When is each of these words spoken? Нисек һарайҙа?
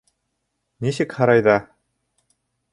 Нисек 0.87 1.15
һарайҙа? 1.19 1.59